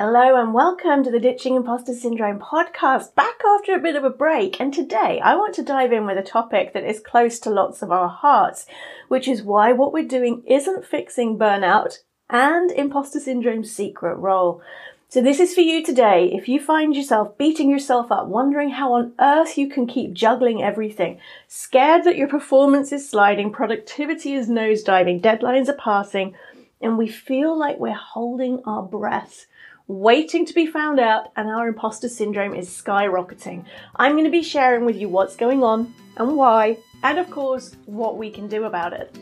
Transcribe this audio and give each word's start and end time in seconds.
Hello 0.00 0.40
and 0.40 0.54
welcome 0.54 1.02
to 1.02 1.10
the 1.10 1.18
Ditching 1.18 1.56
Imposter 1.56 1.92
Syndrome 1.92 2.38
podcast, 2.38 3.16
back 3.16 3.42
after 3.44 3.74
a 3.74 3.80
bit 3.80 3.96
of 3.96 4.04
a 4.04 4.10
break. 4.10 4.60
And 4.60 4.72
today 4.72 5.20
I 5.20 5.34
want 5.34 5.56
to 5.56 5.64
dive 5.64 5.90
in 5.92 6.06
with 6.06 6.16
a 6.16 6.22
topic 6.22 6.72
that 6.72 6.88
is 6.88 7.00
close 7.00 7.40
to 7.40 7.50
lots 7.50 7.82
of 7.82 7.90
our 7.90 8.08
hearts, 8.08 8.64
which 9.08 9.26
is 9.26 9.42
why 9.42 9.72
what 9.72 9.92
we're 9.92 10.06
doing 10.06 10.44
isn't 10.46 10.84
fixing 10.84 11.36
burnout 11.36 11.98
and 12.30 12.70
imposter 12.70 13.18
syndrome's 13.18 13.72
secret 13.72 14.14
role. 14.14 14.62
So 15.08 15.20
this 15.20 15.40
is 15.40 15.52
for 15.52 15.62
you 15.62 15.84
today. 15.84 16.30
If 16.32 16.48
you 16.48 16.60
find 16.60 16.94
yourself 16.94 17.36
beating 17.36 17.68
yourself 17.68 18.12
up, 18.12 18.28
wondering 18.28 18.70
how 18.70 18.92
on 18.92 19.14
earth 19.18 19.58
you 19.58 19.68
can 19.68 19.88
keep 19.88 20.12
juggling 20.12 20.62
everything, 20.62 21.18
scared 21.48 22.04
that 22.04 22.14
your 22.14 22.28
performance 22.28 22.92
is 22.92 23.10
sliding, 23.10 23.50
productivity 23.50 24.34
is 24.34 24.48
nosediving, 24.48 25.20
deadlines 25.20 25.68
are 25.68 25.72
passing, 25.72 26.36
and 26.80 26.96
we 26.96 27.08
feel 27.08 27.58
like 27.58 27.80
we're 27.80 27.92
holding 27.92 28.62
our 28.64 28.84
breath 28.84 29.46
waiting 29.88 30.44
to 30.44 30.52
be 30.52 30.66
found 30.66 31.00
out, 31.00 31.32
and 31.34 31.48
our 31.48 31.66
imposter 31.66 32.10
syndrome 32.10 32.54
is 32.54 32.68
skyrocketing. 32.68 33.64
I'm 33.96 34.12
going 34.12 34.24
to 34.24 34.30
be 34.30 34.42
sharing 34.42 34.84
with 34.84 34.96
you 34.96 35.08
what's 35.08 35.34
going 35.34 35.62
on 35.62 35.94
and 36.18 36.36
why, 36.36 36.76
and 37.02 37.18
of 37.18 37.30
course, 37.30 37.74
what 37.86 38.18
we 38.18 38.30
can 38.30 38.48
do 38.48 38.64
about 38.64 38.92
it. 38.92 39.16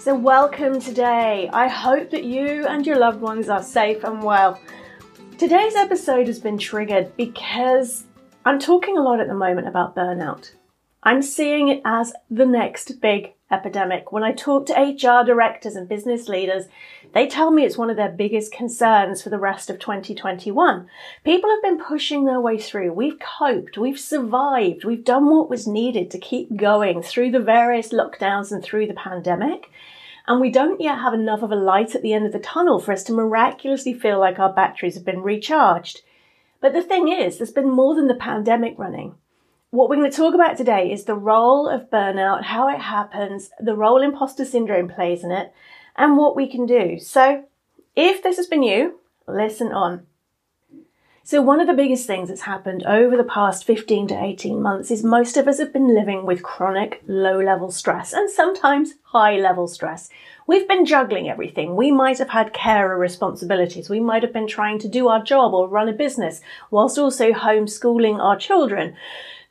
So, 0.00 0.14
welcome 0.14 0.78
today. 0.78 1.48
I 1.50 1.68
hope 1.68 2.10
that 2.10 2.24
you 2.24 2.66
and 2.66 2.86
your 2.86 2.98
loved 2.98 3.22
ones 3.22 3.48
are 3.48 3.62
safe 3.62 4.04
and 4.04 4.22
well. 4.22 4.60
Today's 5.38 5.74
episode 5.74 6.26
has 6.26 6.38
been 6.38 6.58
triggered 6.58 7.16
because 7.16 8.04
I'm 8.46 8.58
talking 8.58 8.98
a 8.98 9.02
lot 9.02 9.20
at 9.20 9.28
the 9.28 9.34
moment 9.34 9.68
about 9.68 9.96
burnout. 9.96 10.52
I'm 11.02 11.22
seeing 11.22 11.68
it 11.68 11.80
as 11.82 12.12
the 12.30 12.44
next 12.44 13.00
big 13.00 13.32
epidemic. 13.50 14.12
When 14.12 14.22
I 14.22 14.32
talk 14.32 14.66
to 14.66 14.74
HR 14.74 15.24
directors 15.24 15.76
and 15.76 15.88
business 15.88 16.28
leaders, 16.28 16.64
they 17.14 17.26
tell 17.26 17.50
me 17.50 17.64
it's 17.64 17.78
one 17.78 17.88
of 17.88 17.96
their 17.96 18.10
biggest 18.10 18.52
concerns 18.52 19.22
for 19.22 19.30
the 19.30 19.38
rest 19.38 19.70
of 19.70 19.78
2021. 19.78 20.86
People 21.24 21.48
have 21.48 21.62
been 21.62 21.82
pushing 21.82 22.26
their 22.26 22.40
way 22.40 22.58
through. 22.58 22.92
We've 22.92 23.18
coped, 23.18 23.78
we've 23.78 23.98
survived, 23.98 24.84
we've 24.84 25.04
done 25.04 25.30
what 25.30 25.48
was 25.48 25.66
needed 25.66 26.10
to 26.10 26.18
keep 26.18 26.54
going 26.54 27.02
through 27.02 27.30
the 27.30 27.40
various 27.40 27.94
lockdowns 27.94 28.52
and 28.52 28.62
through 28.62 28.88
the 28.88 28.94
pandemic. 28.94 29.70
And 30.26 30.38
we 30.38 30.50
don't 30.50 30.82
yet 30.82 30.98
have 30.98 31.14
enough 31.14 31.42
of 31.42 31.50
a 31.50 31.56
light 31.56 31.94
at 31.94 32.02
the 32.02 32.12
end 32.12 32.26
of 32.26 32.32
the 32.32 32.38
tunnel 32.38 32.78
for 32.78 32.92
us 32.92 33.04
to 33.04 33.14
miraculously 33.14 33.94
feel 33.94 34.20
like 34.20 34.38
our 34.38 34.52
batteries 34.52 34.96
have 34.96 35.04
been 35.04 35.22
recharged. 35.22 36.02
But 36.64 36.72
the 36.72 36.80
thing 36.80 37.08
is, 37.08 37.36
there's 37.36 37.52
been 37.52 37.68
more 37.68 37.94
than 37.94 38.06
the 38.06 38.14
pandemic 38.14 38.78
running. 38.78 39.16
What 39.68 39.90
we're 39.90 39.96
going 39.96 40.10
to 40.10 40.16
talk 40.16 40.32
about 40.32 40.56
today 40.56 40.90
is 40.90 41.04
the 41.04 41.14
role 41.14 41.68
of 41.68 41.90
burnout, 41.90 42.44
how 42.44 42.70
it 42.70 42.80
happens, 42.80 43.50
the 43.60 43.76
role 43.76 44.00
imposter 44.00 44.46
syndrome 44.46 44.88
plays 44.88 45.22
in 45.22 45.30
it, 45.30 45.52
and 45.94 46.16
what 46.16 46.34
we 46.34 46.50
can 46.50 46.64
do. 46.64 46.98
So, 46.98 47.44
if 47.94 48.22
this 48.22 48.38
has 48.38 48.46
been 48.46 48.62
you, 48.62 48.98
listen 49.28 49.72
on. 49.72 50.06
So, 51.26 51.40
one 51.40 51.58
of 51.58 51.66
the 51.66 51.72
biggest 51.72 52.06
things 52.06 52.28
that's 52.28 52.42
happened 52.42 52.84
over 52.84 53.16
the 53.16 53.24
past 53.24 53.64
15 53.64 54.08
to 54.08 54.22
18 54.22 54.60
months 54.60 54.90
is 54.90 55.02
most 55.02 55.38
of 55.38 55.48
us 55.48 55.58
have 55.58 55.72
been 55.72 55.94
living 55.94 56.26
with 56.26 56.42
chronic 56.42 57.02
low 57.06 57.40
level 57.40 57.70
stress 57.70 58.12
and 58.12 58.30
sometimes 58.30 58.96
high 59.04 59.36
level 59.36 59.66
stress. 59.66 60.10
We've 60.46 60.68
been 60.68 60.84
juggling 60.84 61.30
everything. 61.30 61.76
We 61.76 61.90
might 61.90 62.18
have 62.18 62.28
had 62.28 62.52
carer 62.52 62.98
responsibilities. 62.98 63.88
We 63.88 64.00
might 64.00 64.22
have 64.22 64.34
been 64.34 64.46
trying 64.46 64.78
to 64.80 64.88
do 64.88 65.08
our 65.08 65.22
job 65.22 65.54
or 65.54 65.66
run 65.66 65.88
a 65.88 65.94
business 65.94 66.42
whilst 66.70 66.98
also 66.98 67.32
homeschooling 67.32 68.18
our 68.18 68.36
children. 68.36 68.94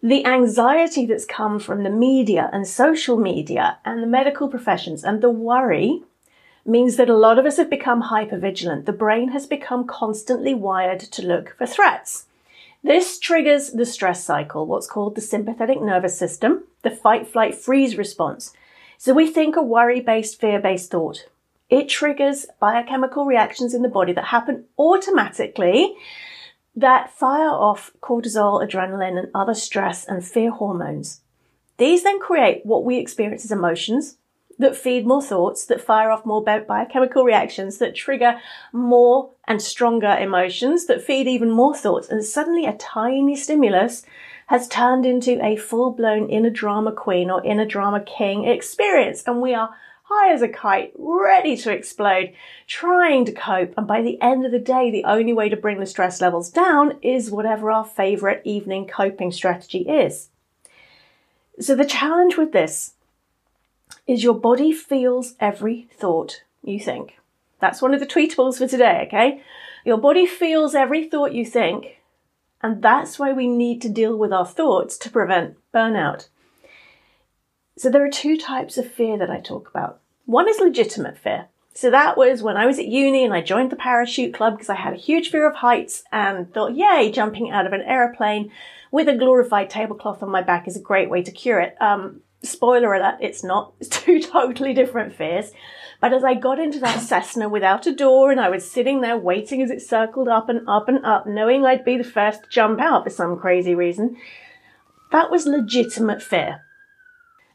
The 0.04 0.28
anxiety 0.28 1.08
that's 1.08 1.26
come 1.26 1.58
from 1.58 1.82
the 1.82 1.90
media 1.90 2.52
and 2.54 2.68
social 2.68 3.18
media 3.18 3.80
and 3.84 4.04
the 4.04 4.08
medical 4.08 4.48
professions 4.48 5.04
and 5.04 5.22
the 5.22 5.32
worry 5.32 6.04
means 6.66 6.96
that 6.96 7.10
a 7.10 7.18
lot 7.18 7.38
of 7.38 7.46
us 7.46 7.58
have 7.58 7.70
become 7.70 8.04
hypervigilant. 8.04 8.86
The 8.86 8.94
brain 8.94 9.30
has 9.30 9.46
become 9.46 9.86
constantly 9.86 10.54
wired 10.54 11.00
to 11.00 11.22
look 11.26 11.56
for 11.58 11.66
threats. 11.66 12.26
This 12.84 13.20
triggers 13.20 13.72
the 13.72 13.86
stress 13.86 14.24
cycle, 14.24 14.66
what's 14.66 14.88
called 14.88 15.16
the 15.16 15.22
sympathetic 15.22 15.82
nervous 15.82 16.18
system, 16.18 16.64
the 16.82 16.92
fight, 16.92 17.28
flight, 17.28 17.56
freeze 17.56 17.98
response. 17.98 18.54
So 18.98 19.14
we 19.14 19.30
think 19.30 19.56
a 19.56 19.62
worry 19.62 20.02
based, 20.02 20.40
fear 20.40 20.60
based 20.60 20.92
thought. 20.92 21.26
It 21.70 21.90
triggers 21.90 22.46
biochemical 22.60 23.26
reactions 23.26 23.74
in 23.74 23.82
the 23.82 23.90
body 23.90 24.14
that 24.14 24.26
happen 24.26 24.66
automatically 24.78 25.96
that 26.76 27.12
fire 27.12 27.50
off 27.50 27.92
cortisol, 28.02 28.66
adrenaline, 28.66 29.18
and 29.18 29.30
other 29.34 29.54
stress 29.54 30.06
and 30.06 30.26
fear 30.26 30.52
hormones. 30.52 31.22
These 31.78 32.04
then 32.04 32.20
create 32.20 32.66
what 32.66 32.84
we 32.84 32.98
experience 32.98 33.46
as 33.46 33.52
emotions, 33.52 34.18
that 34.60 34.76
feed 34.76 35.06
more 35.06 35.22
thoughts, 35.22 35.66
that 35.66 35.82
fire 35.82 36.12
off 36.12 36.26
more 36.26 36.44
biochemical 36.44 37.24
reactions, 37.24 37.78
that 37.80 37.96
trigger 37.96 38.40
more 38.72 39.32
and 39.46 39.62
stronger 39.62 40.18
emotions, 40.20 40.86
that 40.86 41.04
feed 41.04 41.28
even 41.28 41.50
more 41.50 41.76
thoughts. 41.76 42.10
And 42.10 42.24
suddenly 42.24 42.66
a 42.66 42.74
tiny 42.74 43.36
stimulus 43.36 44.06
has 44.48 44.68
turned 44.68 45.06
into 45.06 45.44
a 45.44 45.56
full 45.56 45.92
blown 45.92 46.30
inner 46.30 46.50
drama 46.50 46.92
queen 46.92 47.30
or 47.30 47.44
inner 47.44 47.66
drama 47.66 48.02
king 48.02 48.46
experience. 48.46 49.24
And 49.26 49.42
we 49.42 49.54
are 49.54 49.76
high 50.04 50.34
as 50.34 50.42
a 50.42 50.50
kite, 50.50 50.94
ready 50.98 51.56
to 51.58 51.72
explode, 51.72 52.34
trying 52.68 53.26
to 53.26 53.32
cope. 53.32 53.74
And 53.78 53.88
by 53.88 54.02
the 54.02 54.22
end 54.22 54.46
of 54.46 54.52
the 54.52 54.60
day, 54.60 54.92
the 54.92 55.06
only 55.06 55.34
way 55.34 55.50
to 55.50 55.58
bring 55.58 55.80
the 55.80 55.86
stress 55.86 56.22
levels 56.22 56.52
down 56.52 57.00
is 57.02 57.32
whatever 57.32 57.72
our 57.72 57.86
favorite 57.86 58.42
evening 58.44 58.88
coping 58.88 59.32
strategy 59.32 59.80
is. 59.80 60.30
So 61.60 61.76
the 61.76 61.86
challenge 61.86 62.38
with 62.38 62.52
this 62.52 62.93
is 64.08 64.24
your 64.24 64.34
body 64.34 64.72
feels 64.72 65.36
every 65.40 65.88
thought 65.98 66.44
you 66.62 66.80
think. 66.80 67.18
That's 67.60 67.82
one 67.82 67.94
of 67.94 68.00
the 68.00 68.06
tweetables 68.06 68.58
for 68.58 68.68
today, 68.68 69.04
okay? 69.08 69.42
Your 69.86 69.98
body 69.98 70.26
feels 70.26 70.76
every 70.76 71.08
thought 71.08 71.34
you 71.34 71.46
think, 71.46 72.00
and 72.62 72.82
that's 72.82 73.20
why 73.20 73.32
we 73.34 73.48
need 73.48 73.82
to 73.82 73.90
deal 73.90 74.18
with 74.18 74.34
our 74.34 74.46
thoughts 74.46 74.98
to 74.98 75.10
prevent 75.10 75.58
burnout. 75.74 76.28
So 77.78 77.90
there 77.90 78.06
are 78.06 78.10
two 78.10 78.38
types 78.38 78.78
of 78.78 78.92
fear 78.92 79.18
that 79.18 79.30
I 79.30 79.40
talk 79.40 79.70
about. 79.70 80.00
One 80.26 80.48
is 80.48 80.60
legitimate 80.60 81.18
fear. 81.18 81.48
So 81.74 81.90
that 81.90 82.18
was 82.18 82.44
when 82.44 82.56
I 82.56 82.68
was 82.68 82.78
at 82.78 82.86
uni 82.86 83.26
and 83.26 83.34
I 83.34 83.42
joined 83.42 83.72
the 83.72 83.76
parachute 83.76 84.34
club 84.34 84.54
because 84.54 84.70
I 84.70 84.76
had 84.76 84.94
a 84.94 84.98
huge 84.98 85.32
fear 85.32 85.50
of 85.50 85.56
heights 85.56 86.04
and 86.12 86.54
thought, 86.54 86.76
yay, 86.76 87.12
jumping 87.12 87.50
out 87.50 87.66
of 87.66 87.74
an 87.74 87.82
aeroplane 87.82 88.52
with 88.92 89.10
a 89.10 89.18
glorified 89.18 89.72
tablecloth 89.72 90.22
on 90.22 90.30
my 90.30 90.44
back 90.44 90.68
is 90.68 90.78
a 90.78 90.82
great 90.82 91.10
way 91.10 91.24
to 91.24 91.32
cure 91.32 91.60
it. 91.60 91.76
Um, 91.82 92.22
spoiler 92.44 92.94
alert, 92.94 93.18
it's 93.22 93.44
not. 93.44 93.74
It's 93.80 93.90
two 93.90 94.22
totally 94.22 94.74
different 94.74 95.14
fears. 95.14 95.52
But 96.02 96.14
as 96.14 96.24
I 96.24 96.34
got 96.34 96.60
into 96.60 96.80
that 96.80 97.00
Cessna 97.00 97.48
without 97.48 97.88
a 97.88 97.96
door 97.96 98.30
and 98.30 98.40
I 98.40 98.50
was 98.50 98.70
sitting 98.70 99.02
there 99.02 99.18
waiting 99.18 99.62
as 99.62 99.72
it 99.72 99.82
circled 99.82 100.28
up 100.28 100.50
and 100.50 100.68
up 100.68 100.90
and 100.90 101.04
up, 101.06 101.26
knowing 101.26 101.66
I'd 101.66 101.86
be 101.86 101.98
the 101.98 102.04
first 102.04 102.44
to 102.44 102.50
jump 102.50 102.82
out 102.82 103.06
for 103.06 103.10
some 103.10 103.40
crazy 103.40 103.74
reason, 103.74 104.18
that 105.12 105.32
was 105.32 105.46
legitimate 105.46 106.22
fear. 106.22 106.62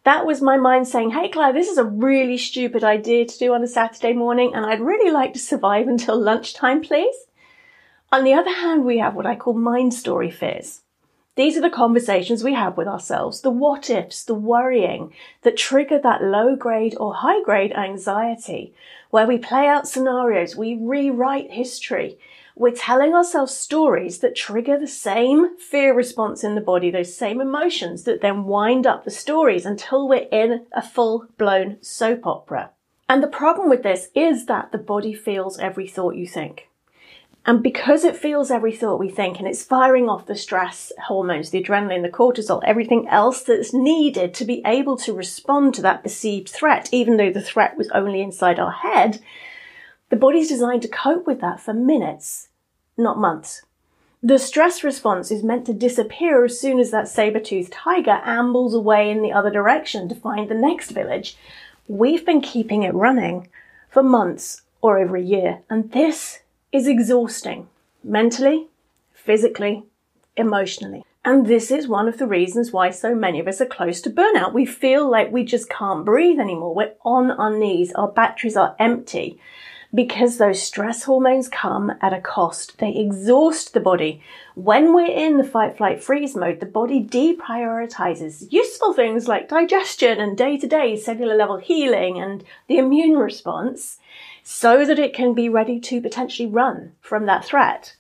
That 0.05 0.25
was 0.25 0.41
my 0.41 0.57
mind 0.57 0.89
saying, 0.89 1.11
Hey, 1.11 1.29
Claire, 1.29 1.53
this 1.53 1.69
is 1.69 1.77
a 1.77 1.85
really 1.85 2.39
stupid 2.39 2.83
idea 2.83 3.27
to 3.27 3.39
do 3.39 3.53
on 3.53 3.63
a 3.63 3.67
Saturday 3.67 4.15
morning, 4.15 4.53
and 4.55 4.65
I'd 4.65 4.81
really 4.81 5.11
like 5.11 5.35
to 5.35 5.39
survive 5.39 5.87
until 5.87 6.19
lunchtime, 6.19 6.81
please. 6.81 7.15
On 8.11 8.25
the 8.25 8.33
other 8.33 8.55
hand, 8.55 8.87
we 8.87 8.99
have 8.99 9.15
what 9.15 9.27
I 9.27 9.37
call 9.37 9.53
mind 9.53 9.93
story 9.93 10.31
fears. 10.31 10.81
These 11.39 11.57
are 11.57 11.61
the 11.61 11.71
conversations 11.71 12.43
we 12.43 12.55
have 12.55 12.77
with 12.77 12.89
ourselves, 12.89 13.43
the 13.43 13.51
what 13.51 13.91
ifs, 13.91 14.25
the 14.25 14.35
worrying 14.35 15.13
that 15.43 15.57
trigger 15.57 15.97
that 16.01 16.21
low 16.21 16.57
grade 16.57 16.97
or 16.99 17.15
high 17.15 17.41
grade 17.45 17.71
anxiety, 17.75 18.75
where 19.11 19.25
we 19.25 19.39
play 19.39 19.69
out 19.69 19.87
scenarios, 19.87 20.57
we 20.57 20.75
rewrite 20.75 21.53
history. 21.53 22.19
We're 22.57 22.73
telling 22.73 23.15
ourselves 23.15 23.55
stories 23.55 24.19
that 24.19 24.35
trigger 24.35 24.77
the 24.81 24.89
same 24.89 25.57
fear 25.59 25.95
response 25.95 26.43
in 26.43 26.57
the 26.57 26.61
body, 26.61 26.91
those 26.91 27.17
same 27.17 27.41
emotions 27.41 28.03
that 28.03 28.21
then 28.21 28.43
wind 28.43 28.85
up 28.85 29.05
the 29.05 29.13
stories 29.13 29.65
until 29.65 30.09
we're 30.09 30.27
in 30.33 30.67
a 30.73 30.83
full 30.83 31.29
blown 31.39 31.77
soap 31.81 32.27
opera. 32.27 32.73
And 33.09 33.23
the 33.23 33.29
problem 33.29 33.71
with 33.71 33.85
this 33.85 34.09
is 34.13 34.47
that 34.47 34.73
the 34.73 34.79
body 34.79 35.15
feels 35.15 35.57
every 35.61 35.87
thought 35.87 36.17
you 36.17 36.27
think. 36.27 36.69
And 37.49 37.63
because 37.63 38.05
it 38.05 38.15
feels 38.15 38.51
every 38.51 38.77
thought 38.77 39.01
we 39.01 39.09
think 39.09 39.39
and 39.39 39.49
it's 39.49 39.65
firing 39.65 40.07
off 40.07 40.27
the 40.27 40.37
stress 40.37 40.93
hormones, 41.07 41.49
the 41.49 41.65
adrenaline, 41.65 42.03
the 42.03 42.11
cortisol, 42.11 42.61
everything 42.63 43.09
else 43.09 43.41
that's 43.41 43.73
needed 43.73 44.35
to 44.35 44.45
be 44.45 44.61
able 44.67 44.99
to 44.99 45.15
respond 45.15 45.73
to 45.75 45.81
that 45.81 46.03
perceived 46.03 46.51
threat, 46.51 46.91
even 46.93 47.17
though 47.17 47.33
the 47.33 47.41
threat 47.41 47.79
was 47.79 47.89
only 47.95 48.21
inside 48.21 48.59
our 48.59 48.71
head, 48.71 49.23
the 50.11 50.17
body's 50.17 50.51
designed 50.51 50.83
to 50.83 50.89
cope 50.89 51.27
with 51.27 51.41
that 51.41 51.59
for 51.59 51.73
minutes, 51.73 52.49
not 52.99 53.17
months. 53.17 53.63
The 54.23 54.39
stress 54.39 54.85
response 54.85 55.31
is 55.31 55.43
meant 55.43 55.65
to 55.65 55.73
disappear 55.73 56.45
as 56.45 56.61
soon 56.61 56.79
as 56.79 56.91
that 56.91 57.09
saber-toothed 57.09 57.73
tiger 57.73 58.21
ambles 58.25 58.75
away 58.75 59.11
in 59.11 59.23
the 59.23 59.33
other 59.33 59.51
direction 59.51 60.07
to 60.11 60.15
find 60.15 60.51
the 60.51 60.55
next 60.55 60.91
village. 60.91 61.35
We've 61.87 62.27
been 62.27 62.43
keeping 62.43 62.83
it 62.83 62.93
running 62.93 63.49
for 63.89 64.03
months 64.03 64.61
or 64.83 64.99
over 64.99 65.17
a 65.17 65.23
year, 65.23 65.61
and 65.71 65.93
this 65.93 66.41
is 66.73 66.87
exhausting 66.87 67.69
mentally, 68.05 68.69
physically, 69.13 69.85
emotionally. 70.37 71.05
And 71.25 71.47
this 71.47 71.71
is 71.71 71.89
one 71.89 72.09
of 72.09 72.19
the 72.19 72.27
reasons 72.27 72.73
why 72.73 72.91
so 72.91 73.15
many 73.15 73.41
of 73.41 73.49
us 73.49 73.61
are 73.61 73.67
close 73.67 74.01
to 74.03 74.11
burnout. 74.11 74.55
We 74.55 74.65
feel 74.65 75.11
like 75.11 75.31
we 75.31 75.45
just 75.45 75.69
can't 75.69 76.05
breathe 76.05 76.39
anymore. 76.39 76.75
We're 76.75 76.95
on 77.05 77.31
our 77.31 77.55
knees. 77.55 77.93
Our 77.93 78.09
batteries 78.09 78.57
are 78.57 78.77
empty 78.79 79.39
because 79.95 80.37
those 80.37 80.63
stress 80.63 81.05
hormones 81.05 81.49
come 81.49 81.93
at 82.01 82.13
a 82.13 82.21
cost. 82.21 82.79
They 82.79 82.95
exhaust 82.95 83.75
the 83.75 83.81
body. 83.81 84.23
When 84.55 84.95
we're 84.95 85.11
in 85.11 85.39
the 85.39 85.45
fight, 85.45 85.77
flight, 85.77 86.03
freeze 86.03 86.37
mode, 86.37 86.61
the 86.61 86.67
body 86.67 87.03
deprioritizes 87.03 88.51
useful 88.51 88.93
things 88.93 89.29
like 89.29 89.49
digestion 89.49 90.21
and 90.21 90.37
day 90.37 90.59
to 90.59 90.67
day 90.67 90.97
cellular 90.97 91.37
level 91.37 91.57
healing 91.57 92.19
and 92.21 92.45
the 92.69 92.79
immune 92.79 93.17
response 93.17 93.99
so 94.51 94.83
that 94.87 94.99
it 94.99 95.13
can 95.13 95.35
be 95.35 95.47
ready 95.47 95.79
to 95.79 96.01
potentially 96.01 96.49
run 96.49 96.91
from 97.03 97.27
that 97.27 97.45
threat. 97.45 97.95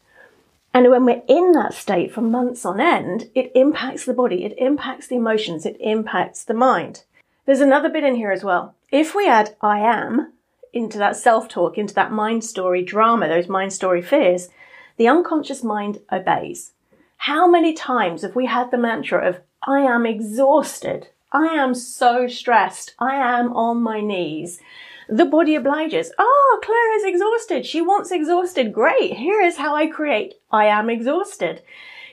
And 0.72 0.90
when 0.90 1.04
we're 1.04 1.22
in 1.28 1.52
that 1.52 1.74
state 1.74 2.10
for 2.10 2.22
months 2.22 2.64
on 2.64 2.80
end, 2.80 3.28
it 3.34 3.52
impacts 3.54 4.06
the 4.06 4.14
body, 4.14 4.46
it 4.46 4.54
impacts 4.56 5.08
the 5.08 5.16
emotions, 5.16 5.66
it 5.66 5.76
impacts 5.78 6.42
the 6.42 6.54
mind. 6.54 7.04
There's 7.44 7.60
another 7.60 7.90
bit 7.90 8.02
in 8.02 8.14
here 8.14 8.32
as 8.32 8.44
well. 8.44 8.74
If 8.90 9.14
we 9.14 9.28
add 9.28 9.56
I 9.60 9.80
am 9.80 10.32
into 10.72 10.96
that 10.96 11.18
self 11.18 11.48
talk, 11.48 11.76
into 11.76 11.92
that 11.92 12.12
mind 12.12 12.42
story 12.44 12.82
drama, 12.82 13.28
those 13.28 13.46
mind 13.46 13.74
story 13.74 14.00
fears, 14.00 14.48
the 14.96 15.06
unconscious 15.06 15.62
mind 15.62 16.00
obeys. 16.10 16.72
How 17.18 17.46
many 17.46 17.74
times 17.74 18.22
have 18.22 18.34
we 18.34 18.46
had 18.46 18.70
the 18.70 18.78
mantra 18.78 19.28
of, 19.28 19.40
I 19.64 19.80
am 19.80 20.06
exhausted, 20.06 21.08
I 21.30 21.48
am 21.48 21.74
so 21.74 22.26
stressed, 22.26 22.94
I 22.98 23.16
am 23.16 23.52
on 23.52 23.82
my 23.82 24.00
knees? 24.00 24.60
The 25.08 25.24
body 25.24 25.54
obliges. 25.54 26.12
Oh, 26.18 26.60
Claire 26.62 26.96
is 26.98 27.04
exhausted. 27.04 27.64
She 27.64 27.80
wants 27.80 28.10
exhausted. 28.10 28.72
Great. 28.74 29.14
Here 29.14 29.40
is 29.40 29.56
how 29.56 29.74
I 29.74 29.86
create 29.86 30.34
I 30.50 30.66
am 30.66 30.90
exhausted. 30.90 31.62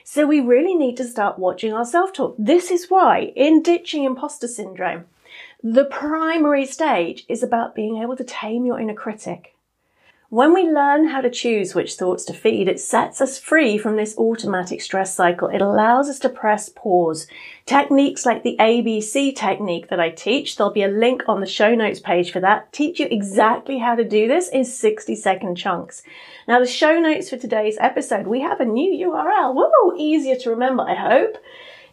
So 0.02 0.26
we 0.26 0.40
really 0.40 0.74
need 0.74 0.96
to 0.98 1.04
start 1.04 1.38
watching 1.38 1.72
our 1.72 1.84
self 1.84 2.12
talk. 2.12 2.36
This 2.38 2.70
is 2.70 2.86
why 2.88 3.32
in 3.36 3.62
ditching 3.62 4.04
imposter 4.04 4.48
syndrome, 4.48 5.04
the 5.62 5.84
primary 5.84 6.64
stage 6.64 7.26
is 7.28 7.42
about 7.42 7.74
being 7.74 8.00
able 8.00 8.16
to 8.16 8.24
tame 8.24 8.64
your 8.64 8.78
inner 8.78 8.94
critic. 8.94 9.55
When 10.28 10.52
we 10.52 10.64
learn 10.68 11.06
how 11.06 11.20
to 11.20 11.30
choose 11.30 11.72
which 11.72 11.94
thoughts 11.94 12.24
to 12.24 12.32
feed, 12.32 12.66
it 12.66 12.80
sets 12.80 13.20
us 13.20 13.38
free 13.38 13.78
from 13.78 13.94
this 13.94 14.18
automatic 14.18 14.80
stress 14.80 15.14
cycle. 15.14 15.46
It 15.46 15.62
allows 15.62 16.08
us 16.08 16.18
to 16.20 16.28
press 16.28 16.68
pause. 16.68 17.28
Techniques 17.64 18.26
like 18.26 18.42
the 18.42 18.56
ABC 18.58 19.36
technique 19.36 19.88
that 19.88 20.00
I 20.00 20.10
teach, 20.10 20.56
there'll 20.56 20.72
be 20.72 20.82
a 20.82 20.88
link 20.88 21.22
on 21.28 21.40
the 21.40 21.46
show 21.46 21.76
notes 21.76 22.00
page 22.00 22.32
for 22.32 22.40
that, 22.40 22.72
teach 22.72 22.98
you 22.98 23.06
exactly 23.08 23.78
how 23.78 23.94
to 23.94 24.02
do 24.02 24.26
this 24.26 24.48
in 24.48 24.64
60 24.64 25.14
second 25.14 25.54
chunks. 25.54 26.02
Now, 26.48 26.58
the 26.58 26.66
show 26.66 26.98
notes 26.98 27.30
for 27.30 27.36
today's 27.36 27.78
episode, 27.78 28.26
we 28.26 28.40
have 28.40 28.58
a 28.58 28.64
new 28.64 29.08
URL. 29.08 29.54
Woo! 29.54 29.96
Easier 29.96 30.34
to 30.38 30.50
remember, 30.50 30.82
I 30.82 30.96
hope. 30.96 31.36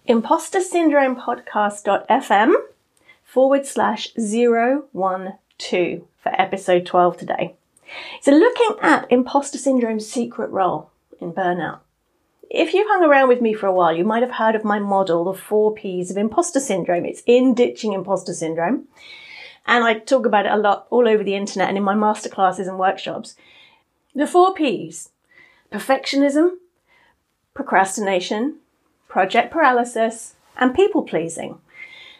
Imposter 0.05 0.59
Syndrome 0.59 1.15
Podcast.fm 1.15 2.53
forward 3.23 3.67
slash 3.67 4.11
012 4.13 4.85
for 5.59 6.41
episode 6.41 6.85
12 6.87 7.17
today. 7.17 7.55
So, 8.21 8.31
looking 8.31 8.77
at 8.81 9.11
imposter 9.11 9.57
syndrome's 9.57 10.07
secret 10.09 10.49
role 10.49 10.91
in 11.19 11.33
burnout. 11.33 11.79
If 12.49 12.73
you've 12.73 12.87
hung 12.87 13.03
around 13.03 13.29
with 13.29 13.41
me 13.41 13.53
for 13.53 13.65
a 13.65 13.73
while, 13.73 13.95
you 13.95 14.03
might 14.03 14.21
have 14.21 14.33
heard 14.33 14.55
of 14.55 14.63
my 14.63 14.77
model, 14.77 15.23
the 15.23 15.33
four 15.33 15.73
P's 15.73 16.11
of 16.11 16.17
imposter 16.17 16.59
syndrome. 16.59 17.05
It's 17.05 17.23
in 17.25 17.55
ditching 17.55 17.93
imposter 17.93 18.33
syndrome. 18.33 18.87
And 19.65 19.83
I 19.83 19.95
talk 19.95 20.25
about 20.25 20.45
it 20.45 20.51
a 20.51 20.57
lot 20.57 20.87
all 20.89 21.07
over 21.07 21.23
the 21.23 21.35
internet 21.35 21.69
and 21.69 21.77
in 21.77 21.83
my 21.83 21.95
masterclasses 21.95 22.67
and 22.67 22.77
workshops. 22.77 23.35
The 24.13 24.27
four 24.27 24.53
P's 24.53 25.09
perfectionism, 25.71 26.57
procrastination, 27.55 28.57
project 29.07 29.51
paralysis, 29.51 30.35
and 30.57 30.75
people 30.75 31.01
pleasing. 31.01 31.57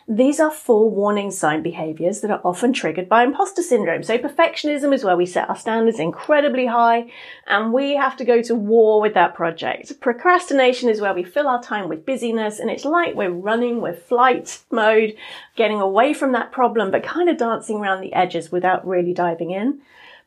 These 0.07 0.41
are 0.41 0.51
four 0.51 0.89
warning 0.89 1.31
sign 1.31 1.63
behaviors 1.63 2.19
that 2.21 2.31
are 2.31 2.41
often 2.43 2.73
triggered 2.73 3.07
by 3.07 3.23
imposter 3.23 3.61
syndrome. 3.61 4.03
So 4.03 4.17
perfectionism 4.17 4.93
is 4.93 5.05
where 5.05 5.15
we 5.15 5.25
set 5.25 5.49
our 5.49 5.55
standards 5.55 5.97
incredibly 5.97 6.65
high 6.65 7.09
and 7.47 7.71
we 7.71 7.95
have 7.95 8.17
to 8.17 8.25
go 8.25 8.41
to 8.41 8.53
war 8.53 8.99
with 8.99 9.13
that 9.13 9.33
project. 9.33 10.01
Procrastination 10.01 10.89
is 10.89 10.99
where 10.99 11.13
we 11.13 11.23
fill 11.23 11.47
our 11.47 11.63
time 11.63 11.87
with 11.87 12.05
busyness 12.05 12.59
and 12.59 12.69
it's 12.69 12.83
like 12.83 13.15
we're 13.15 13.29
running 13.31 13.79
with 13.79 14.03
flight 14.03 14.59
mode, 14.69 15.15
getting 15.55 15.79
away 15.79 16.13
from 16.13 16.33
that 16.33 16.51
problem, 16.51 16.91
but 16.91 17.03
kind 17.03 17.29
of 17.29 17.37
dancing 17.37 17.77
around 17.77 18.01
the 18.01 18.13
edges 18.13 18.51
without 18.51 18.85
really 18.85 19.13
diving 19.13 19.51
in. 19.51 19.79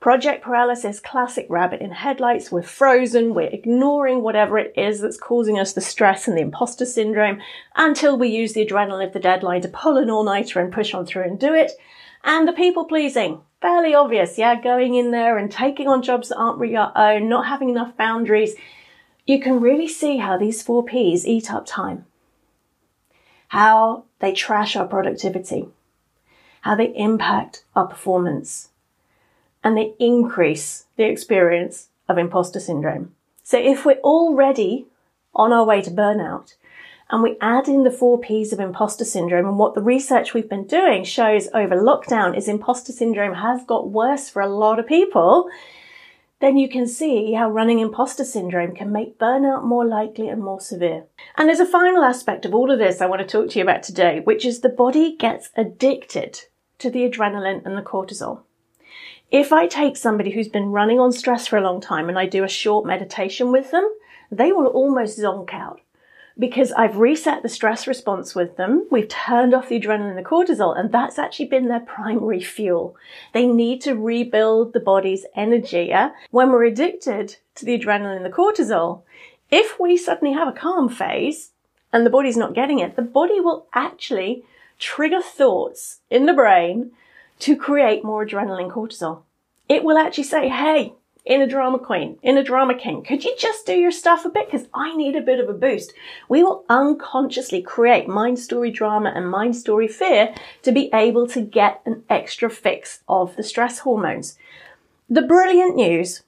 Project 0.06 0.44
paralysis, 0.44 1.00
classic 1.00 1.46
rabbit 1.48 1.80
in 1.80 1.90
headlights. 1.90 2.52
We're 2.52 2.62
frozen. 2.62 3.34
We're 3.34 3.48
ignoring 3.48 4.22
whatever 4.22 4.56
it 4.56 4.72
is 4.76 5.00
that's 5.00 5.18
causing 5.18 5.58
us 5.58 5.72
the 5.72 5.80
stress 5.80 6.28
and 6.28 6.36
the 6.36 6.42
imposter 6.42 6.86
syndrome 6.86 7.40
until 7.74 8.16
we 8.16 8.28
use 8.28 8.52
the 8.52 8.64
adrenaline 8.64 9.04
of 9.04 9.12
the 9.12 9.18
deadline 9.18 9.62
to 9.62 9.68
pull 9.68 9.96
an 9.96 10.08
all-nighter 10.08 10.60
and 10.60 10.72
push 10.72 10.94
on 10.94 11.06
through 11.06 11.24
and 11.24 11.40
do 11.40 11.52
it. 11.52 11.72
And 12.22 12.46
the 12.46 12.52
people 12.52 12.84
pleasing. 12.84 13.40
Fairly 13.60 13.96
obvious, 13.96 14.38
yeah, 14.38 14.54
going 14.54 14.94
in 14.94 15.10
there 15.10 15.38
and 15.38 15.50
taking 15.50 15.88
on 15.88 16.02
jobs 16.02 16.28
that 16.28 16.38
aren't 16.38 16.60
really 16.60 16.76
our 16.76 16.92
own, 16.94 17.28
not 17.28 17.48
having 17.48 17.68
enough 17.68 17.96
boundaries. 17.96 18.54
You 19.26 19.40
can 19.40 19.58
really 19.58 19.88
see 19.88 20.18
how 20.18 20.38
these 20.38 20.62
four 20.62 20.84
P's 20.84 21.26
eat 21.26 21.52
up 21.52 21.66
time. 21.66 22.06
How 23.48 24.04
they 24.20 24.32
trash 24.32 24.76
our 24.76 24.86
productivity. 24.86 25.66
How 26.60 26.76
they 26.76 26.94
impact 26.94 27.64
our 27.74 27.88
performance 27.88 28.68
and 29.66 29.76
they 29.76 29.94
increase 29.98 30.84
the 30.96 31.02
experience 31.02 31.88
of 32.08 32.18
imposter 32.18 32.60
syndrome. 32.60 33.12
So 33.42 33.58
if 33.58 33.84
we're 33.84 33.98
already 33.98 34.86
on 35.34 35.52
our 35.52 35.64
way 35.64 35.82
to 35.82 35.90
burnout 35.90 36.54
and 37.10 37.20
we 37.20 37.36
add 37.40 37.66
in 37.66 37.82
the 37.82 37.90
four 37.90 38.16
P's 38.16 38.52
of 38.52 38.60
imposter 38.60 39.04
syndrome 39.04 39.44
and 39.44 39.58
what 39.58 39.74
the 39.74 39.82
research 39.82 40.32
we've 40.32 40.48
been 40.48 40.68
doing 40.68 41.02
shows 41.02 41.48
over 41.52 41.74
lockdown 41.74 42.38
is 42.38 42.46
imposter 42.46 42.92
syndrome 42.92 43.34
has 43.34 43.64
got 43.64 43.90
worse 43.90 44.30
for 44.30 44.40
a 44.40 44.48
lot 44.48 44.78
of 44.78 44.86
people, 44.86 45.50
then 46.38 46.56
you 46.56 46.68
can 46.68 46.86
see 46.86 47.32
how 47.32 47.50
running 47.50 47.80
imposter 47.80 48.24
syndrome 48.24 48.72
can 48.72 48.92
make 48.92 49.18
burnout 49.18 49.64
more 49.64 49.84
likely 49.84 50.28
and 50.28 50.44
more 50.44 50.60
severe. 50.60 51.06
And 51.36 51.48
there's 51.48 51.58
a 51.58 51.66
final 51.66 52.04
aspect 52.04 52.44
of 52.44 52.54
all 52.54 52.70
of 52.70 52.78
this 52.78 53.00
I 53.00 53.06
want 53.06 53.20
to 53.20 53.26
talk 53.26 53.50
to 53.50 53.58
you 53.58 53.64
about 53.64 53.82
today, 53.82 54.20
which 54.20 54.44
is 54.44 54.60
the 54.60 54.68
body 54.68 55.16
gets 55.16 55.50
addicted 55.56 56.42
to 56.78 56.88
the 56.88 57.00
adrenaline 57.10 57.66
and 57.66 57.76
the 57.76 57.82
cortisol. 57.82 58.42
If 59.30 59.52
I 59.52 59.66
take 59.66 59.96
somebody 59.96 60.30
who's 60.30 60.48
been 60.48 60.70
running 60.70 61.00
on 61.00 61.10
stress 61.12 61.46
for 61.46 61.56
a 61.56 61.62
long 61.62 61.80
time 61.80 62.08
and 62.08 62.18
I 62.18 62.26
do 62.26 62.44
a 62.44 62.48
short 62.48 62.86
meditation 62.86 63.50
with 63.50 63.70
them, 63.70 63.88
they 64.30 64.52
will 64.52 64.66
almost 64.66 65.18
zonk 65.18 65.52
out 65.52 65.80
because 66.38 66.70
I've 66.72 66.98
reset 66.98 67.42
the 67.42 67.48
stress 67.48 67.86
response 67.86 68.34
with 68.34 68.56
them. 68.56 68.86
We've 68.90 69.08
turned 69.08 69.54
off 69.54 69.68
the 69.68 69.80
adrenaline 69.80 70.10
and 70.10 70.18
the 70.18 70.22
cortisol, 70.22 70.78
and 70.78 70.92
that's 70.92 71.18
actually 71.18 71.46
been 71.46 71.68
their 71.68 71.80
primary 71.80 72.40
fuel. 72.40 72.96
They 73.32 73.46
need 73.46 73.80
to 73.82 73.94
rebuild 73.94 74.72
the 74.72 74.80
body's 74.80 75.24
energy. 75.34 75.86
Yeah? 75.88 76.10
When 76.30 76.50
we're 76.50 76.64
addicted 76.64 77.36
to 77.56 77.64
the 77.64 77.78
adrenaline 77.78 78.16
and 78.16 78.24
the 78.24 78.30
cortisol, 78.30 79.02
if 79.50 79.80
we 79.80 79.96
suddenly 79.96 80.34
have 80.34 80.48
a 80.48 80.52
calm 80.52 80.88
phase 80.88 81.52
and 81.92 82.04
the 82.04 82.10
body's 82.10 82.36
not 82.36 82.54
getting 82.54 82.80
it, 82.80 82.96
the 82.96 83.02
body 83.02 83.40
will 83.40 83.66
actually 83.72 84.44
trigger 84.78 85.22
thoughts 85.22 86.00
in 86.10 86.26
the 86.26 86.34
brain 86.34 86.90
to 87.40 87.56
create 87.56 88.04
more 88.04 88.24
adrenaline 88.24 88.70
cortisol. 88.70 89.22
It 89.68 89.84
will 89.84 89.98
actually 89.98 90.24
say, 90.24 90.48
hey, 90.48 90.94
inner 91.26 91.46
drama 91.46 91.78
queen, 91.78 92.18
inner 92.22 92.42
drama 92.42 92.74
king, 92.74 93.02
could 93.02 93.24
you 93.24 93.34
just 93.36 93.66
do 93.66 93.74
your 93.74 93.90
stuff 93.90 94.24
a 94.24 94.28
bit? 94.28 94.50
Because 94.50 94.68
I 94.72 94.94
need 94.94 95.16
a 95.16 95.20
bit 95.20 95.40
of 95.40 95.48
a 95.48 95.52
boost. 95.52 95.92
We 96.28 96.42
will 96.42 96.64
unconsciously 96.68 97.62
create 97.62 98.08
mind 98.08 98.38
story 98.38 98.70
drama 98.70 99.12
and 99.14 99.28
mind 99.28 99.56
story 99.56 99.88
fear 99.88 100.34
to 100.62 100.72
be 100.72 100.88
able 100.94 101.26
to 101.28 101.40
get 101.40 101.82
an 101.84 102.04
extra 102.08 102.48
fix 102.48 103.00
of 103.08 103.36
the 103.36 103.42
stress 103.42 103.80
hormones. 103.80 104.38
The 105.10 105.22
brilliant 105.22 105.74
news 105.74 106.22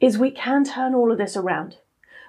is 0.00 0.18
we 0.18 0.30
can 0.30 0.64
turn 0.64 0.94
all 0.94 1.12
of 1.12 1.18
this 1.18 1.36
around. 1.36 1.76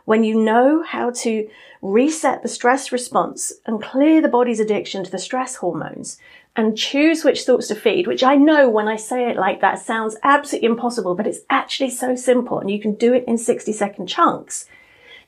When 0.05 0.23
you 0.23 0.41
know 0.41 0.83
how 0.83 1.11
to 1.11 1.49
reset 1.81 2.41
the 2.41 2.47
stress 2.49 2.91
response 2.91 3.53
and 3.65 3.81
clear 3.81 4.21
the 4.21 4.27
body's 4.27 4.59
addiction 4.59 5.03
to 5.03 5.11
the 5.11 5.19
stress 5.19 5.57
hormones, 5.57 6.17
and 6.55 6.77
choose 6.77 7.23
which 7.23 7.43
thoughts 7.43 7.67
to 7.67 7.75
feed, 7.75 8.07
which 8.07 8.23
I 8.23 8.35
know 8.35 8.69
when 8.69 8.87
I 8.87 8.95
say 8.95 9.29
it 9.29 9.37
like 9.37 9.61
that 9.61 9.79
sounds 9.79 10.17
absolutely 10.23 10.67
impossible, 10.67 11.15
but 11.15 11.27
it's 11.27 11.39
actually 11.49 11.91
so 11.91 12.15
simple 12.15 12.59
and 12.59 12.69
you 12.69 12.79
can 12.79 12.95
do 12.95 13.13
it 13.13 13.23
in 13.27 13.37
60 13.37 13.71
second 13.71 14.07
chunks, 14.07 14.65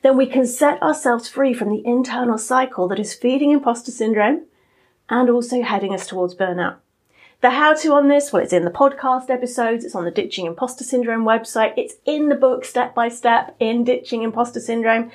then 0.02 0.16
we 0.16 0.26
can 0.26 0.46
set 0.46 0.82
ourselves 0.82 1.28
free 1.28 1.54
from 1.54 1.70
the 1.70 1.86
internal 1.86 2.38
cycle 2.38 2.88
that 2.88 2.98
is 2.98 3.14
feeding 3.14 3.50
imposter 3.50 3.90
syndrome 3.90 4.42
and 5.08 5.30
also 5.30 5.62
heading 5.62 5.94
us 5.94 6.06
towards 6.06 6.34
burnout. 6.34 6.76
The 7.42 7.50
how 7.50 7.74
to 7.74 7.92
on 7.94 8.06
this, 8.06 8.32
well, 8.32 8.42
it's 8.42 8.52
in 8.52 8.64
the 8.64 8.70
podcast 8.70 9.28
episodes, 9.28 9.84
it's 9.84 9.96
on 9.96 10.04
the 10.04 10.12
Ditching 10.12 10.46
Imposter 10.46 10.84
Syndrome 10.84 11.24
website, 11.24 11.74
it's 11.76 11.96
in 12.04 12.28
the 12.28 12.36
book 12.36 12.64
step 12.64 12.94
by 12.94 13.08
step 13.08 13.56
in 13.58 13.82
Ditching 13.82 14.22
Imposter 14.22 14.60
Syndrome. 14.60 15.10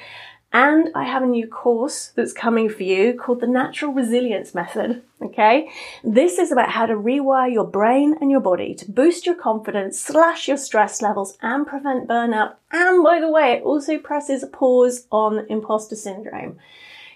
And 0.57 0.89
I 0.95 1.03
have 1.03 1.21
a 1.21 1.27
new 1.27 1.47
course 1.47 2.07
that's 2.15 2.33
coming 2.33 2.67
for 2.67 2.81
you 2.81 3.13
called 3.13 3.41
the 3.41 3.47
Natural 3.47 3.93
Resilience 3.93 4.55
Method. 4.55 5.03
Okay. 5.21 5.69
This 6.03 6.39
is 6.39 6.51
about 6.51 6.71
how 6.71 6.87
to 6.87 6.95
rewire 6.95 7.53
your 7.53 7.63
brain 7.63 8.15
and 8.19 8.31
your 8.31 8.39
body 8.39 8.73
to 8.73 8.91
boost 8.91 9.27
your 9.27 9.35
confidence, 9.35 9.99
slash 9.99 10.47
your 10.47 10.57
stress 10.57 10.99
levels 10.99 11.37
and 11.43 11.67
prevent 11.67 12.07
burnout. 12.07 12.55
And 12.71 13.03
by 13.03 13.19
the 13.19 13.29
way, 13.29 13.51
it 13.51 13.63
also 13.63 13.99
presses 13.99 14.41
a 14.41 14.47
pause 14.47 15.05
on 15.11 15.45
imposter 15.47 15.95
syndrome. 15.95 16.57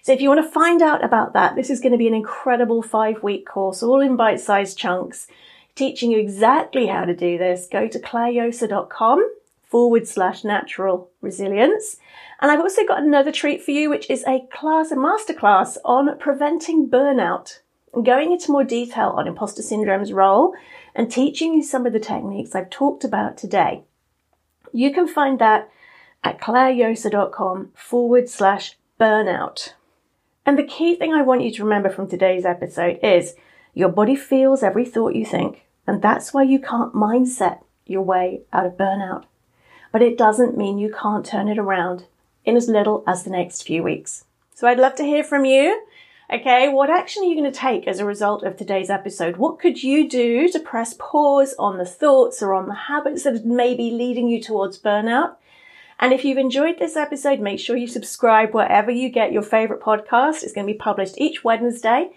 So 0.04 0.12
if 0.14 0.22
you 0.22 0.30
want 0.30 0.46
to 0.46 0.52
find 0.52 0.84
out 0.84 1.04
about 1.04 1.34
that, 1.34 1.56
this 1.56 1.72
is 1.72 1.80
going 1.80 1.94
to 1.94 1.98
be 1.98 2.08
an 2.08 2.14
incredible 2.14 2.84
five 2.84 3.24
week 3.24 3.48
course, 3.48 3.82
all 3.82 4.02
in 4.02 4.16
bite 4.16 4.40
sized 4.40 4.78
chunks, 4.78 5.26
teaching 5.74 6.12
you 6.12 6.20
exactly 6.20 6.86
how 6.86 7.06
to 7.06 7.16
do 7.16 7.40
this. 7.40 7.68
Go 7.72 7.88
to 7.88 8.00
clairejosa.com 8.00 9.28
forward 9.72 10.06
slash 10.08 10.44
natural 10.44 11.10
resilience. 11.22 11.98
And 12.42 12.52
I've 12.52 12.60
also 12.60 12.86
got 12.86 13.02
another 13.02 13.32
treat 13.32 13.64
for 13.64 13.72
you, 13.72 13.90
which 13.90 14.10
is 14.10 14.24
a 14.28 14.46
class, 14.52 14.92
a 14.92 14.96
masterclass 14.96 15.78
on 15.86 16.18
preventing 16.20 16.90
burnout 16.90 17.60
going 18.04 18.32
into 18.32 18.52
more 18.52 18.64
detail 18.64 19.14
on 19.18 19.28
imposter 19.28 19.62
syndrome's 19.62 20.14
role 20.14 20.54
and 20.94 21.10
teaching 21.10 21.54
you 21.54 21.64
some 21.64 21.86
of 21.86 21.94
the 21.94 22.00
techniques 22.00 22.54
I've 22.54 22.70
talked 22.70 23.04
about 23.04 23.38
today. 23.38 23.84
You 24.74 24.94
can 24.94 25.08
find 25.08 25.40
that 25.40 25.70
at 26.24 26.40
clairejosa.com 26.40 27.72
forward 27.74 28.30
slash 28.30 28.78
burnout. 29.00 29.74
And 30.46 30.58
the 30.58 30.64
key 30.64 30.96
thing 30.96 31.14
I 31.14 31.22
want 31.22 31.44
you 31.44 31.52
to 31.52 31.64
remember 31.64 31.90
from 31.90 32.08
today's 32.08 32.46
episode 32.46 33.00
is 33.04 33.36
your 33.74 33.90
body 33.90 34.16
feels 34.16 34.64
every 34.64 34.86
thought 34.86 35.16
you 35.16 35.26
think, 35.26 35.66
and 35.88 36.02
that's 36.02 36.34
why 36.34 36.44
you 36.44 36.60
can't 36.60 36.94
mindset 36.94 37.60
your 37.86 38.02
way 38.02 38.42
out 38.52 38.66
of 38.66 38.78
burnout. 38.78 39.26
But 39.92 40.02
it 40.02 40.18
doesn't 40.18 40.58
mean 40.58 40.78
you 40.78 40.94
can't 40.94 41.26
turn 41.26 41.48
it 41.48 41.58
around 41.58 42.06
in 42.46 42.56
as 42.56 42.68
little 42.68 43.04
as 43.08 43.24
the 43.24 43.30
next 43.30 43.64
few 43.64 43.84
weeks. 43.84 44.26
So 44.56 44.68
I'd 44.68 44.80
love 44.80 44.96
to 44.96 45.04
hear 45.04 45.24
from 45.24 45.46
you. 45.46 45.86
Okay, 46.32 46.70
what 46.70 46.90
action 46.90 47.24
are 47.24 47.26
you 47.26 47.36
going 47.36 47.52
to 47.52 47.60
take 47.60 47.88
as 47.88 48.00
a 48.00 48.06
result 48.06 48.44
of 48.44 48.56
today's 48.56 48.90
episode? 48.90 49.36
What 49.36 49.60
could 49.60 49.84
you 49.84 50.08
do 50.08 50.48
to 50.48 50.60
press 50.60 50.96
pause 50.98 51.54
on 51.60 51.78
the 51.78 51.86
thoughts 51.86 52.42
or 52.42 52.54
on 52.54 52.68
the 52.68 52.74
habits 52.74 53.24
that 53.24 53.46
may 53.46 53.74
be 53.76 53.92
leading 53.92 54.30
you 54.30 54.42
towards 54.42 54.80
burnout? 54.80 55.36
And 56.00 56.14
if 56.14 56.24
you've 56.24 56.38
enjoyed 56.38 56.80
this 56.80 56.96
episode, 56.96 57.42
make 57.42 57.60
sure 57.60 57.76
you 57.76 57.88
subscribe 57.88 58.54
wherever 58.54 58.90
you 58.90 59.10
get 59.10 59.34
your 59.34 59.44
favorite 59.44 59.82
podcast. 59.82 60.42
It's 60.42 60.54
going 60.54 60.66
to 60.66 60.74
be 60.74 60.80
published 60.80 61.16
each 61.18 61.44
Wednesday. 61.44 62.12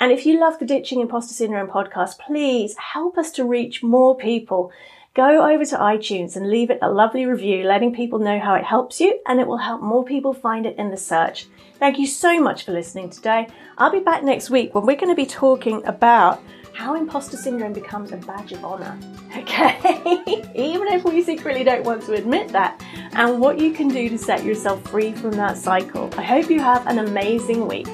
And 0.00 0.12
if 0.12 0.24
you 0.24 0.38
love 0.38 0.60
the 0.60 0.64
Ditching 0.64 1.00
Imposter 1.00 1.34
Syndrome 1.34 1.68
podcast, 1.68 2.18
please 2.18 2.76
help 2.76 3.18
us 3.18 3.32
to 3.32 3.44
reach 3.44 3.82
more 3.82 4.16
people. 4.16 4.70
Go 5.18 5.50
over 5.50 5.64
to 5.64 5.76
iTunes 5.76 6.36
and 6.36 6.48
leave 6.48 6.70
it 6.70 6.78
a 6.80 6.88
lovely 6.88 7.26
review, 7.26 7.64
letting 7.64 7.92
people 7.92 8.20
know 8.20 8.38
how 8.38 8.54
it 8.54 8.62
helps 8.62 9.00
you, 9.00 9.18
and 9.26 9.40
it 9.40 9.48
will 9.48 9.56
help 9.56 9.82
more 9.82 10.04
people 10.04 10.32
find 10.32 10.64
it 10.64 10.78
in 10.78 10.92
the 10.92 10.96
search. 10.96 11.48
Thank 11.80 11.98
you 11.98 12.06
so 12.06 12.40
much 12.40 12.62
for 12.62 12.70
listening 12.70 13.10
today. 13.10 13.48
I'll 13.78 13.90
be 13.90 13.98
back 13.98 14.22
next 14.22 14.48
week 14.48 14.76
when 14.76 14.86
we're 14.86 14.94
going 14.94 15.10
to 15.10 15.16
be 15.16 15.26
talking 15.26 15.84
about 15.86 16.40
how 16.72 16.94
imposter 16.94 17.36
syndrome 17.36 17.72
becomes 17.72 18.12
a 18.12 18.16
badge 18.18 18.52
of 18.52 18.64
honor. 18.64 18.96
Okay, 19.36 19.76
even 20.54 20.88
if 20.88 21.04
we 21.04 21.22
secretly 21.22 21.64
don't 21.64 21.84
want 21.84 22.02
to 22.04 22.14
admit 22.14 22.48
that, 22.50 22.80
and 23.12 23.40
what 23.40 23.58
you 23.58 23.72
can 23.72 23.88
do 23.88 24.08
to 24.08 24.16
set 24.16 24.44
yourself 24.44 24.88
free 24.88 25.12
from 25.12 25.32
that 25.32 25.56
cycle. 25.56 26.08
I 26.16 26.22
hope 26.22 26.48
you 26.48 26.60
have 26.60 26.86
an 26.86 27.00
amazing 27.00 27.66
week. 27.66 27.88